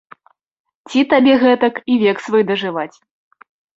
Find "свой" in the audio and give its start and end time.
2.29-2.43